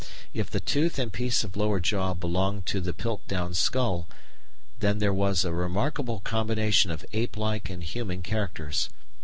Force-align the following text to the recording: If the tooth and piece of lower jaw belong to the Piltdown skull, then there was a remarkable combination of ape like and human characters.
If 0.33 0.49
the 0.49 0.59
tooth 0.59 0.97
and 0.97 1.13
piece 1.13 1.43
of 1.43 1.55
lower 1.55 1.79
jaw 1.79 2.15
belong 2.15 2.63
to 2.63 2.81
the 2.81 2.91
Piltdown 2.91 3.53
skull, 3.53 4.07
then 4.79 4.97
there 4.97 5.13
was 5.13 5.45
a 5.45 5.53
remarkable 5.53 6.21
combination 6.21 6.89
of 6.89 7.05
ape 7.13 7.37
like 7.37 7.69
and 7.69 7.83
human 7.83 8.23
characters. 8.23 8.89